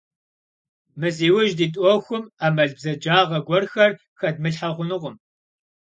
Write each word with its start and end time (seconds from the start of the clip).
Мы 0.99 1.07
зи 1.17 1.27
ужь 1.37 1.53
дит 1.59 1.73
Ӏуэхум 1.81 2.23
Ӏэмал, 2.39 2.71
бзэджагъэ 2.75 3.39
гуэрхэр 3.47 3.91
хэдмылъхьэу 4.19 4.75
хъунукъым. 4.75 5.15